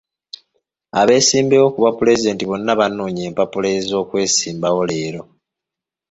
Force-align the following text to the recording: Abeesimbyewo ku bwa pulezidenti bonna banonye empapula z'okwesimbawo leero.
Abeesimbyewo 0.99 1.67
ku 1.71 1.79
bwa 1.81 1.91
pulezidenti 1.99 2.43
bonna 2.45 2.73
banonye 2.79 3.21
empapula 3.29 3.67
z'okwesimbawo 3.89 4.81
leero. 4.89 5.21